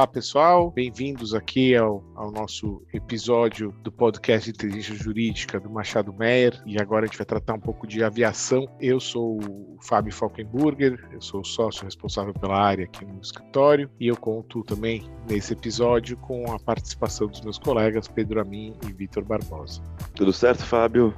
[0.00, 6.10] Olá pessoal, bem-vindos aqui ao, ao, nosso episódio do podcast de Inteligência Jurídica do Machado
[6.10, 8.66] Meyer e agora a gente vai tratar um pouco de aviação.
[8.80, 13.90] Eu sou o Fábio Falkenburger, eu sou o sócio responsável pela área aqui no escritório
[14.00, 18.92] e eu conto também nesse episódio com a participação dos meus colegas Pedro Amin e
[18.94, 19.82] Vitor Barbosa.
[20.14, 21.14] Tudo certo, Fábio?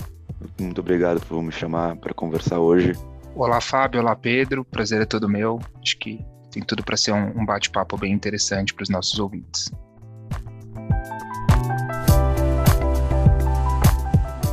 [0.60, 2.94] Muito obrigado por me chamar para conversar hoje.
[3.36, 4.00] Olá, Fábio.
[4.00, 4.64] Olá, Pedro.
[4.64, 5.60] Prazer é todo meu.
[5.80, 9.70] Acho que tem tudo para ser um, um bate-papo bem interessante para os nossos ouvintes.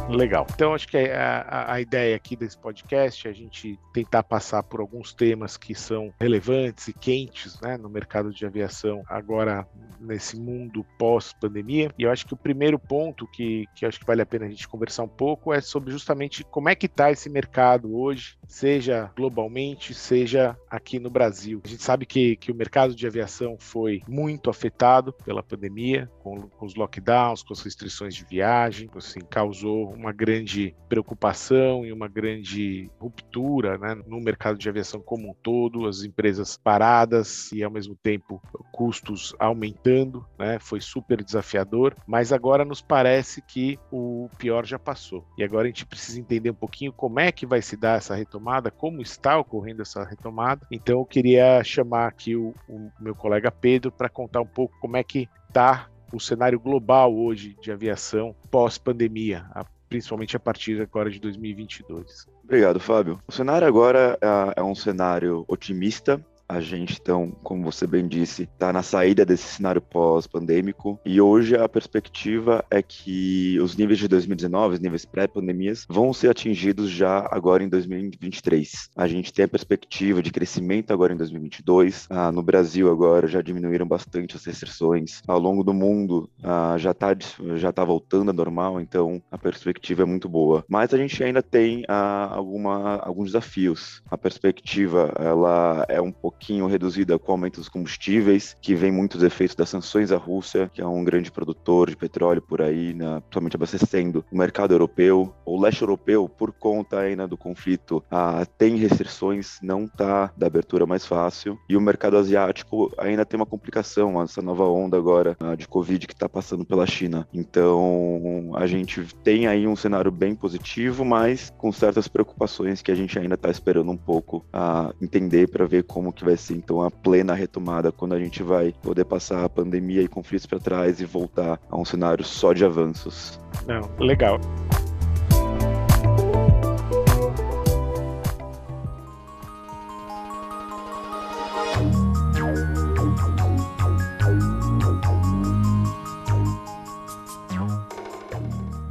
[0.10, 0.48] Legal.
[0.54, 4.80] Então, acho que a, a, ideia aqui desse podcast é a gente tentar passar por
[4.80, 9.68] alguns temas que são relevantes e quentes né, no mercado de aviação agora
[10.00, 11.92] nesse mundo pós-pandemia.
[11.98, 14.50] E eu acho que o primeiro ponto que, que acho que vale a pena a
[14.50, 19.12] gente conversar um pouco é sobre justamente como é que está esse mercado hoje, seja
[19.16, 21.62] globalmente, seja aqui no Brasil.
[21.64, 26.42] A gente sabe que, que o mercado de aviação foi muito afetado pela pandemia, com,
[26.42, 32.08] com os lockdowns, com as restrições de viagem, assim, causou uma grande preocupação e uma
[32.08, 37.70] grande ruptura né, no mercado de aviação como um todo, as empresas paradas e ao
[37.70, 44.66] mesmo tempo custos aumentando, né, foi super desafiador, mas agora nos parece que o pior
[44.66, 45.26] já passou.
[45.38, 48.16] E agora a gente precisa entender um pouquinho como é que vai se dar essa
[48.16, 50.66] retomada, como está ocorrendo essa retomada.
[50.72, 54.96] Então eu queria chamar aqui o, o meu colega Pedro para contar um pouco como
[54.96, 59.46] é que está o cenário global hoje de aviação pós-pandemia,
[59.90, 62.28] principalmente a partir agora de 2022.
[62.44, 63.20] Obrigado, Fábio.
[63.28, 68.44] O cenário agora é, é um cenário otimista, a gente, então, como você bem disse,
[68.44, 74.08] está na saída desse cenário pós-pandêmico e hoje a perspectiva é que os níveis de
[74.08, 78.90] 2019, os níveis pré-pandemias, vão ser atingidos já agora em 2023.
[78.98, 82.08] A gente tem a perspectiva de crescimento agora em 2022.
[82.10, 85.22] Ah, no Brasil agora já diminuíram bastante as restrições.
[85.28, 87.16] Ao longo do mundo ah, já está
[87.56, 90.66] já tá voltando a normal, então a perspectiva é muito boa.
[90.68, 94.02] Mas a gente ainda tem ah, alguma, alguns desafios.
[94.10, 98.92] A perspectiva ela é um pouco pouquinho reduzida com o aumento dos combustíveis, que vem
[98.92, 102.94] muitos efeitos das sanções à Rússia, que é um grande produtor de petróleo por aí,
[102.94, 105.36] né, principalmente abastecendo o mercado europeu.
[105.46, 110.86] O leste europeu, por conta ainda do conflito, ah, tem restrições, não está da abertura
[110.86, 111.60] mais fácil.
[111.68, 116.08] E o mercado asiático ainda tem uma complicação, essa nova onda agora ah, de Covid
[116.08, 117.28] que está passando pela China.
[117.34, 122.96] Então, a gente tem aí um cenário bem positivo, mas com certas preocupações que a
[122.96, 126.82] gente ainda está esperando um pouco a entender para ver como que vai ser então
[126.82, 131.02] a plena retomada quando a gente vai poder passar a pandemia e conflitos para trás
[131.02, 133.40] e voltar a um cenário só de avanços.
[133.66, 134.40] Não, legal.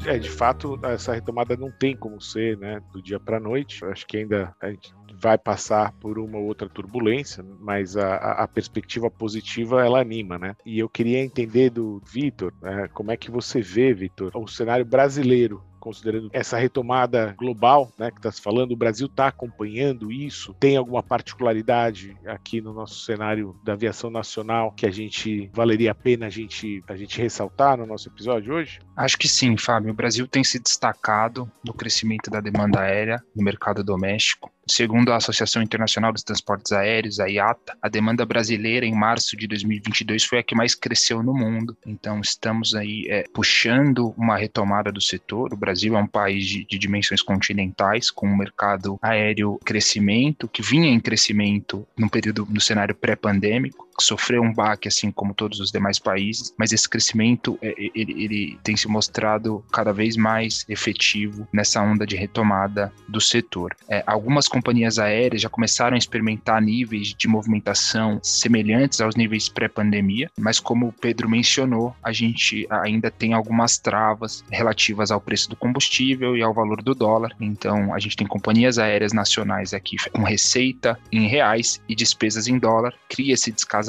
[0.07, 3.83] É, de fato, essa retomada não tem como ser, né, do dia para noite.
[3.83, 4.91] Eu acho que ainda a gente
[5.21, 10.55] vai passar por uma ou outra turbulência, mas a, a perspectiva positiva ela anima, né?
[10.65, 14.85] E eu queria entender do Vitor, né, como é que você vê, Vitor, o cenário
[14.85, 20.55] brasileiro considerando essa retomada global, né, que está se falando, o Brasil está acompanhando isso?
[20.59, 25.95] Tem alguma particularidade aqui no nosso cenário da aviação nacional que a gente valeria a
[25.95, 28.81] pena a gente, a gente ressaltar no nosso episódio hoje?
[28.97, 29.91] Acho que sim, Fábio.
[29.91, 34.51] O Brasil tem se destacado no crescimento da demanda aérea no mercado doméstico.
[34.69, 39.47] Segundo a Associação Internacional dos Transportes Aéreos, a IATA, a demanda brasileira em março de
[39.47, 41.77] 2022 foi a que mais cresceu no mundo.
[41.87, 45.53] Então, estamos aí é, puxando uma retomada do setor.
[45.53, 50.63] O Brasil é um país de, de dimensões continentais, com um mercado aéreo crescimento, que
[50.63, 55.71] vinha em crescimento no período, no cenário pré-pandêmico sofreu um baque, assim como todos os
[55.71, 60.65] demais países, mas esse crescimento é, é, ele, ele, tem se mostrado cada vez mais
[60.69, 63.77] efetivo nessa onda de retomada do setor.
[63.89, 70.31] É, algumas companhias aéreas já começaram a experimentar níveis de movimentação semelhantes aos níveis pré-pandemia,
[70.39, 75.57] mas como o Pedro mencionou, a gente ainda tem algumas travas relativas ao preço do
[75.57, 77.35] combustível e ao valor do dólar.
[77.41, 82.59] Então, a gente tem companhias aéreas nacionais aqui com receita em reais e despesas em
[82.59, 83.88] dólar, cria esse descasamento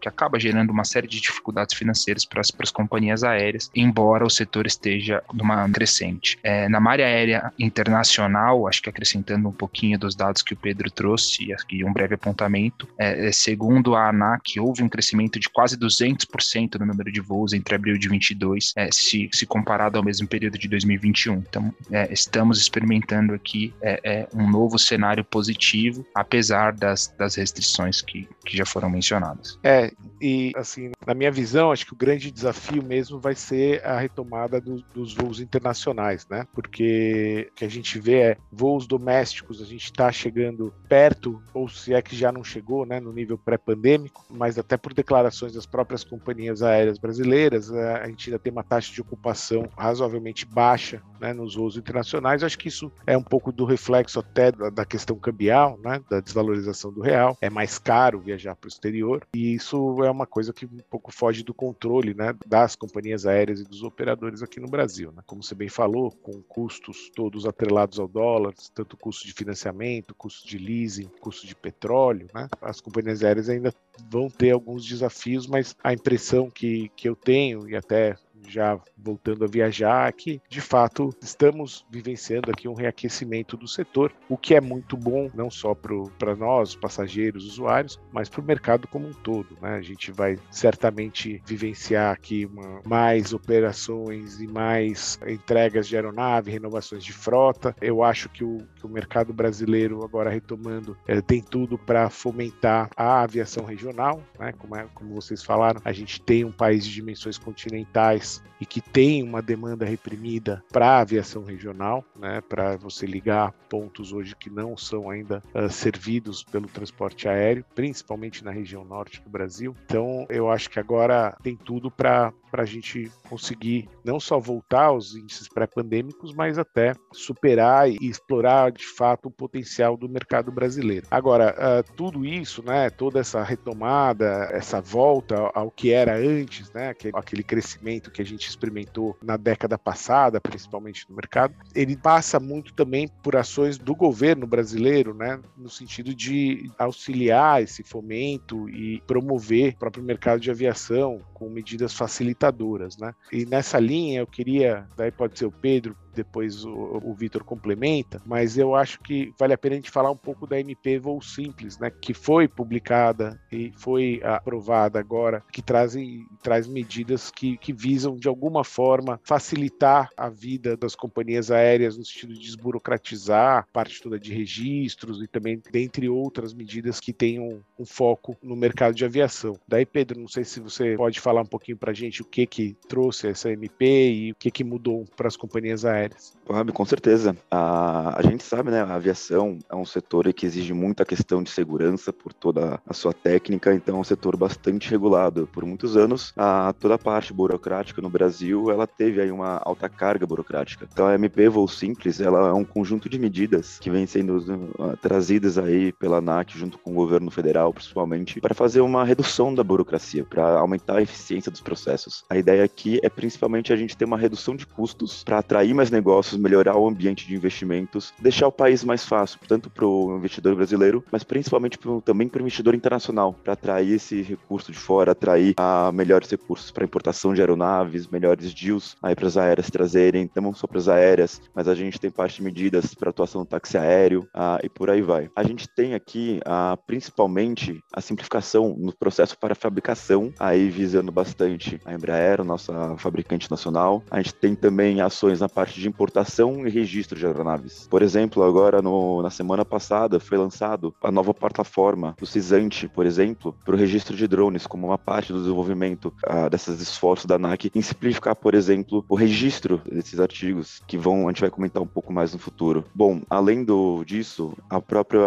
[0.00, 4.66] que acaba gerando uma série de dificuldades financeiras para as companhias aéreas, embora o setor
[4.66, 6.38] esteja numa crescente.
[6.42, 10.90] É, na malha aérea internacional, acho que acrescentando um pouquinho dos dados que o Pedro
[10.90, 15.48] trouxe e aqui um breve apontamento, é, é segundo a ANAC, houve um crescimento de
[15.48, 20.04] quase 200% no número de voos entre abril de 22, é, se, se comparado ao
[20.04, 21.34] mesmo período de 2021.
[21.34, 28.00] Então, é, estamos experimentando aqui é, é, um novo cenário positivo, apesar das, das restrições
[28.00, 29.29] que, que já foram mencionadas.
[29.62, 33.98] É, e assim, na minha visão, acho que o grande desafio mesmo vai ser a
[33.98, 36.46] retomada do, dos voos internacionais, né?
[36.52, 41.68] Porque o que a gente vê é voos domésticos, a gente está chegando perto, ou
[41.68, 45.66] se é que já não chegou, né, no nível pré-pandêmico, mas até por declarações das
[45.66, 51.32] próprias companhias aéreas brasileiras, a gente ainda tem uma taxa de ocupação razoavelmente baixa né,
[51.32, 52.42] nos voos internacionais.
[52.42, 56.92] Acho que isso é um pouco do reflexo até da questão cambial, né, da desvalorização
[56.92, 57.36] do real.
[57.40, 61.12] É mais caro viajar para o exterior e isso é uma coisa que um pouco
[61.12, 65.12] foge do controle né, das companhias aéreas e dos operadores aqui no Brasil.
[65.12, 65.22] Né?
[65.26, 70.46] Como você bem falou, com custos todos atrelados ao dólar, tanto custo de financiamento, custo
[70.46, 72.48] de leasing, custo de petróleo, né?
[72.60, 73.74] as companhias aéreas ainda
[74.10, 78.16] vão ter alguns desafios, mas a impressão que, que eu tenho, e até
[78.50, 84.36] já voltando a viajar, que de fato estamos vivenciando aqui um reaquecimento do setor, o
[84.36, 89.08] que é muito bom, não só para nós, passageiros, usuários, mas para o mercado como
[89.08, 89.56] um todo.
[89.60, 89.74] Né?
[89.74, 97.04] A gente vai certamente vivenciar aqui uma, mais operações e mais entregas de aeronave, renovações
[97.04, 97.74] de frota.
[97.80, 102.90] Eu acho que o, que o mercado brasileiro, agora retomando, é, tem tudo para fomentar
[102.96, 104.52] a aviação regional, né?
[104.52, 108.80] como, é, como vocês falaram, a gente tem um país de dimensões continentais e que
[108.80, 114.50] tem uma demanda reprimida para a aviação regional, né, para você ligar pontos hoje que
[114.50, 119.74] não são ainda uh, servidos pelo transporte aéreo, principalmente na região norte do Brasil.
[119.86, 125.14] Então, eu acho que agora tem tudo para a gente conseguir não só voltar aos
[125.14, 131.06] índices pré-pandêmicos, mas até superar e explorar de fato o potencial do mercado brasileiro.
[131.10, 136.94] Agora, uh, tudo isso, né, toda essa retomada, essa volta ao que era antes, né,
[137.14, 142.72] aquele, crescimento que a gente experimentou na década passada, principalmente no mercado, ele passa muito
[142.74, 149.74] também por ações do governo brasileiro, né, no sentido de auxiliar esse fomento e promover
[149.74, 153.14] o próprio mercado de aviação com medidas facilitadoras, né?
[153.32, 158.20] E nessa linha eu queria, daí pode ser o Pedro, depois o, o Vitor complementa,
[158.26, 161.20] mas eu acho que vale a pena a gente falar um pouco da MP Voo
[161.20, 167.72] Simples, né, que foi publicada e foi aprovada agora, que trazem, traz medidas que, que
[167.72, 174.02] visam, de alguma forma, facilitar a vida das companhias aéreas no sentido de desburocratizar parte
[174.02, 179.04] toda de registros e também, dentre outras medidas que tenham um foco no mercado de
[179.04, 179.58] aviação.
[179.66, 182.46] Daí, Pedro, não sei se você pode falar um pouquinho para a gente o que
[182.46, 186.40] que trouxe essa MP e o que que mudou para as companhias aéreas.
[186.46, 187.36] Fábio, com certeza.
[187.48, 191.50] A, a gente sabe, né, a aviação é um setor que exige muita questão de
[191.50, 195.48] segurança por toda a sua técnica, então é um setor bastante regulado.
[195.52, 199.88] Por muitos anos, a, toda a parte burocrática no Brasil, ela teve aí uma alta
[199.88, 200.88] carga burocrática.
[200.92, 204.96] Então a MP Voo Simples, ela é um conjunto de medidas que vem sendo uh,
[205.00, 209.62] trazidas aí pela ANAC junto com o governo federal, principalmente, para fazer uma redução da
[209.62, 212.24] burocracia, para aumentar a eficiência dos processos.
[212.28, 215.89] A ideia aqui é principalmente a gente ter uma redução de custos para atrair mais
[215.90, 220.54] negócios, melhorar o ambiente de investimentos, deixar o país mais fácil, tanto para o investidor
[220.54, 225.12] brasileiro, mas principalmente pro, também para o investidor internacional, para atrair esse recurso de fora,
[225.12, 230.54] atrair a melhores recursos para importação de aeronaves, melhores deals para as aéreas trazerem, não
[230.54, 233.76] só para as aéreas, mas a gente tem parte de medidas para atuação do táxi
[233.76, 235.30] aéreo ah, e por aí vai.
[235.34, 241.80] A gente tem aqui ah, principalmente a simplificação no processo para fabricação, aí visando bastante
[241.84, 244.02] a Embraer, nossa fabricante nacional.
[244.10, 247.86] A gente tem também ações na parte de importação e registro de aeronaves.
[247.88, 253.06] Por exemplo, agora no, na semana passada foi lançado a nova plataforma do Cisante, por
[253.06, 257.36] exemplo, para o registro de drones, como uma parte do desenvolvimento uh, desses esforços da
[257.36, 261.82] ANAC em simplificar, por exemplo, o registro desses artigos, que vão, a gente vai comentar
[261.82, 262.84] um pouco mais no futuro.
[262.94, 265.20] Bom, além do, disso, a própria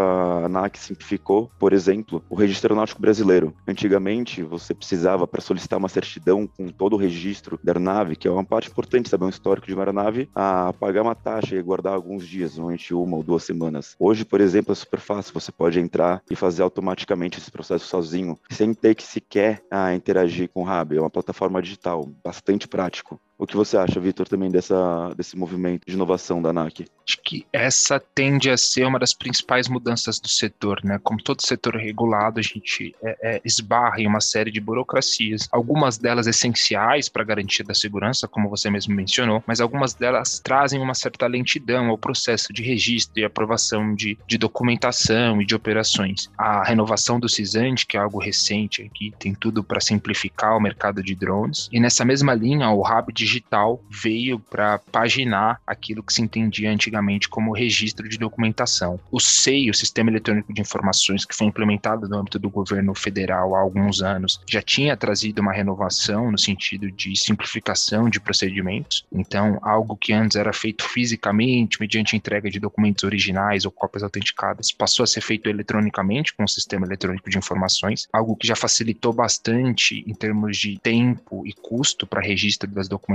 [0.45, 3.53] ANAC simplificou, por exemplo, o registro aeronáutico brasileiro.
[3.67, 8.31] Antigamente, você precisava, para solicitar uma certidão com todo o registro da aeronave, que é
[8.31, 10.42] uma parte importante saber um histórico de uma aeronave, a
[10.79, 13.95] pagar uma taxa e guardar alguns dias, normalmente uma ou duas semanas.
[13.99, 18.37] Hoje, por exemplo, é super fácil, você pode entrar e fazer automaticamente esse processo sozinho,
[18.49, 20.95] sem ter que sequer ah, interagir com o Hub.
[20.95, 23.19] É uma plataforma digital, bastante prático.
[23.43, 26.85] O que você acha, Vitor, também dessa, desse movimento de inovação da ANAC?
[27.05, 30.97] Acho que essa tende a ser uma das principais mudanças do setor, né?
[31.03, 35.97] Como todo setor regulado, a gente é, é, esbarra em uma série de burocracias, algumas
[35.97, 40.79] delas essenciais para a garantia da segurança, como você mesmo mencionou, mas algumas delas trazem
[40.79, 46.31] uma certa lentidão ao processo de registro e aprovação de, de documentação e de operações.
[46.37, 51.03] A renovação do CISANT, que é algo recente aqui, tem tudo para simplificar o mercado
[51.03, 56.21] de drones, e nessa mesma linha, o Hub Digital veio para paginar aquilo que se
[56.21, 58.99] entendia antigamente como registro de documentação.
[59.11, 63.55] O SEI, o Sistema Eletrônico de Informações, que foi implementado no âmbito do governo federal
[63.55, 69.05] há alguns anos, já tinha trazido uma renovação no sentido de simplificação de procedimentos.
[69.11, 74.71] Então, algo que antes era feito fisicamente, mediante entrega de documentos originais ou cópias autenticadas,
[74.71, 79.11] passou a ser feito eletronicamente com o Sistema Eletrônico de Informações, algo que já facilitou
[79.11, 83.12] bastante em termos de tempo e custo para registro das documentações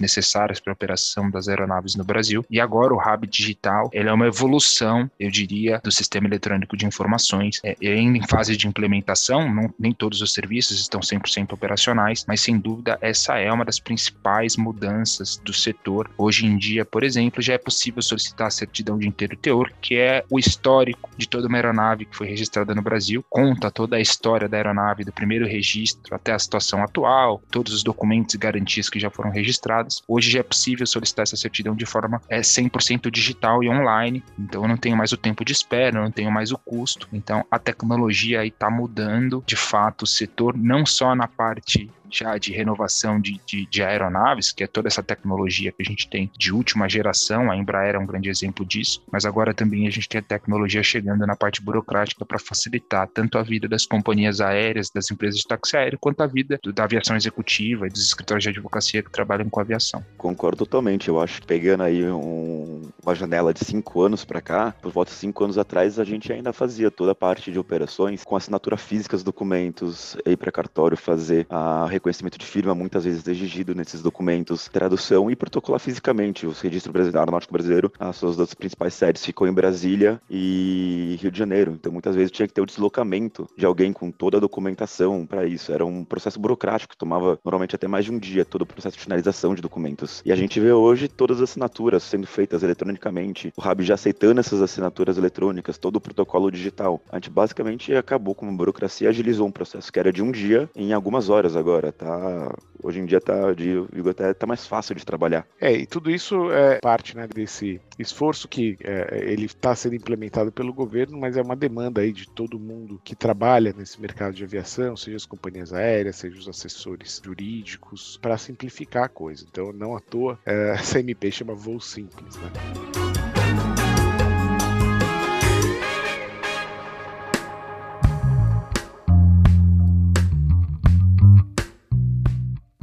[0.00, 2.44] necessárias para a operação das aeronaves no Brasil.
[2.50, 6.86] E agora o Hub Digital, ele é uma evolução, eu diria, do sistema eletrônico de
[6.86, 7.60] informações.
[7.64, 12.40] É ainda em fase de implementação, não, nem todos os serviços estão 100% operacionais, mas
[12.40, 16.10] sem dúvida essa é uma das principais mudanças do setor.
[16.16, 19.96] Hoje em dia, por exemplo, já é possível solicitar a certidão de inteiro teor, que
[19.96, 24.00] é o histórico de toda uma aeronave que foi registrada no Brasil, conta toda a
[24.00, 28.88] história da aeronave, do primeiro registro até a situação atual, todos os documentos e garantias
[28.88, 30.02] que já foram registrados.
[30.08, 34.62] Hoje já é possível solicitar essa certidão de forma é, 100% digital e online, então
[34.62, 37.08] eu não tenho mais o tempo de espera, eu não tenho mais o custo.
[37.12, 42.36] Então a tecnologia aí está mudando de fato o setor, não só na parte já
[42.38, 46.30] de renovação de, de, de, aeronaves, que é toda essa tecnologia que a gente tem
[46.38, 50.08] de última geração, a Embraer é um grande exemplo disso, mas agora também a gente
[50.08, 54.90] tem a tecnologia chegando na parte burocrática para facilitar tanto a vida das companhias aéreas,
[54.90, 58.50] das empresas de táxi aéreo, quanto a vida da aviação executiva e dos escritórios de
[58.50, 60.04] advocacia que trabalham com aviação.
[60.16, 64.74] Concordo totalmente, eu acho que pegando aí um, uma janela de cinco anos para cá,
[64.80, 68.24] por volta de cinco anos atrás, a gente ainda fazia toda a parte de operações
[68.24, 73.26] com assinatura física dos documentos, ir para cartório fazer a reconhecimento de firma, muitas vezes
[73.26, 76.46] exigido nesses documentos, tradução e protocolar fisicamente.
[76.46, 81.30] O registro brasileiro, aeronáutico brasileiro, as suas duas principais sedes ficou em Brasília e Rio
[81.30, 81.72] de Janeiro.
[81.72, 85.46] Então, muitas vezes tinha que ter o deslocamento de alguém com toda a documentação para
[85.46, 85.72] isso.
[85.72, 88.96] Era um processo burocrático que tomava normalmente até mais de um dia, todo o processo
[88.96, 90.22] de finalização de documentos.
[90.24, 94.40] E a gente vê hoje todas as assinaturas sendo feitas eletronicamente, o RAB já aceitando
[94.40, 97.00] essas assinaturas eletrônicas, todo o protocolo digital.
[97.10, 100.68] A gente basicamente acabou com uma burocracia, agilizou um processo que era de um dia
[100.74, 102.54] em algumas horas agora agora, tá?
[102.82, 105.46] Hoje em dia tá, digo até tá mais fácil de trabalhar.
[105.60, 110.52] É, e tudo isso é parte, né, desse esforço que é, ele está sendo implementado
[110.52, 114.44] pelo governo, mas é uma demanda aí de todo mundo que trabalha nesse mercado de
[114.44, 119.44] aviação, seja as companhias aéreas, seja os assessores jurídicos, para simplificar a coisa.
[119.50, 123.15] Então, não à toa, é, essa MP chama voo simples, né?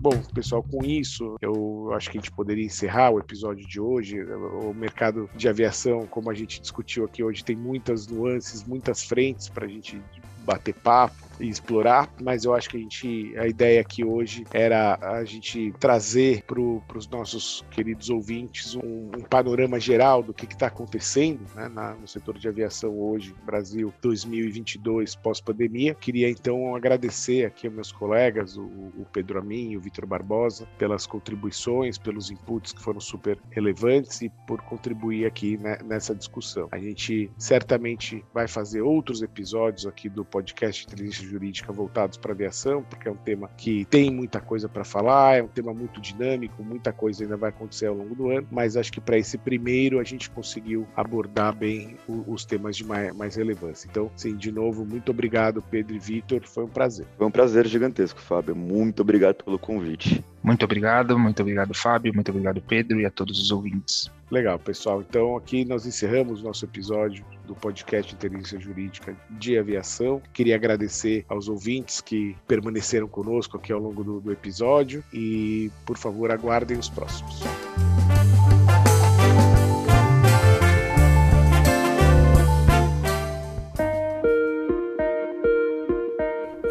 [0.04, 4.22] Bom, pessoal, com isso, eu acho que a gente poderia encerrar o episódio de hoje.
[4.22, 9.48] O mercado de aviação, como a gente discutiu aqui hoje, tem muitas nuances, muitas frentes
[9.48, 10.02] para a gente
[10.44, 14.98] bater papo e explorar, mas eu acho que a gente a ideia aqui hoje era
[15.02, 20.68] a gente trazer para os nossos queridos ouvintes um, um, panorama geral do que está
[20.68, 25.96] acontecendo né, na, no setor de aviação hoje, Brasil 2022 pós-pandemia.
[25.96, 30.68] Queria então agradecer aqui aos meus colegas, o, o Pedro Amin e o Vitor Barbosa,
[30.78, 36.68] pelas contribuições, pelos inputs que foram super relevantes e por contribuir aqui né, nessa discussão.
[36.72, 42.84] A gente certamente vai fazer outros episódios aqui do podcast Inteligência Jurídica voltados para aviação,
[42.84, 46.64] porque é um tema que tem muita coisa para falar, é um tema muito dinâmico,
[46.64, 50.00] muita coisa ainda vai acontecer ao longo do ano, mas acho que para esse primeiro
[50.00, 53.88] a gente conseguiu abordar bem os temas de mais, mais relevância.
[53.90, 57.06] Então, sim, de novo, muito obrigado, Pedro e Vitor, foi um prazer.
[57.18, 58.56] Foi um prazer gigantesco, Fábio.
[58.56, 60.24] Muito obrigado pelo convite.
[60.42, 64.12] Muito obrigado, muito obrigado, Fábio, muito obrigado, Pedro, e a todos os ouvintes.
[64.34, 65.00] Legal, pessoal.
[65.08, 70.20] Então aqui nós encerramos nosso episódio do podcast Inteligência Jurídica de Aviação.
[70.34, 76.00] Queria agradecer aos ouvintes que permaneceram conosco aqui ao longo do, do episódio e, por
[76.00, 77.42] favor, aguardem os próximos.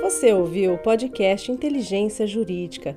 [0.02, 2.96] Você ouviu o podcast Inteligência Jurídica,